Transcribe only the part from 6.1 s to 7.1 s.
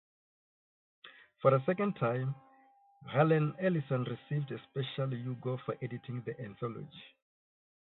the anthology.